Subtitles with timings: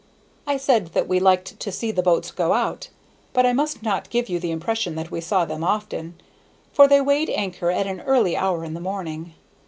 [0.47, 2.87] I said that we liked to see the boats go out,
[3.33, 6.19] but I must not give you the impression that we saw them often,
[6.73, 9.33] for they weighed anchor at an early hour in the morning.